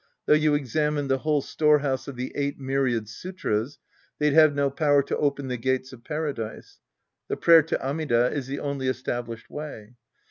Though 0.25 0.33
you 0.33 0.55
examined 0.55 1.11
the 1.11 1.19
whole 1.19 1.43
storehouse 1.43 2.07
of 2.07 2.15
the 2.15 2.31
eight 2.33 2.57
myriad 2.59 3.07
sutras, 3.07 3.77
they'd 4.17 4.33
have 4.33 4.55
no 4.55 4.71
power 4.71 5.03
to 5.03 5.17
open 5.17 5.47
the 5.47 5.57
gates 5.57 5.93
of 5.93 6.03
Paradise. 6.03 6.79
The 7.27 7.37
prayer 7.37 7.61
to 7.61 7.79
Amida 7.87 8.31
is 8.31 8.47
the 8.47 8.61
only 8.61 8.87
established 8.87 9.51
way. 9.51 9.93